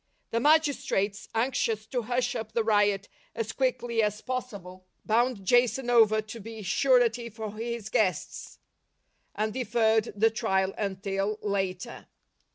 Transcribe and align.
The, 0.31 0.39
magistrates, 0.39 1.27
anxious 1.35 1.85
to 1.85 2.01
hush 2.01 2.35
up 2.35 2.53
the 2.53 2.63
riot 2.63 3.07
as 3.35 3.51
quickly 3.51 4.01
as 4.01 4.19
possible, 4.21 4.83
bound 5.05 5.45
Jason 5.45 5.91
over 5.91 6.23
to 6.23 6.39
be 6.39 6.63
70 6.63 6.63
LIFE 6.63 6.63
OF 6.63 6.65
ST. 6.65 6.73
PAUL 6.73 6.79
surety 6.79 7.29
for 7.29 7.51
his 7.63 7.89
guests, 7.91 8.59
and 9.35 9.53
deferred 9.53 10.11
the 10.15 10.31
trial 10.31 10.73
until 10.75 11.37
later. 11.43 12.07